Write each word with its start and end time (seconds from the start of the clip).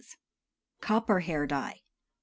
COPPER 0.81 1.19
HAIR 1.19 1.45
DYE. 1.45 1.73
I. 1.75 1.81